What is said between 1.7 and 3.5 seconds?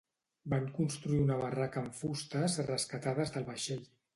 amb fustes rescatades del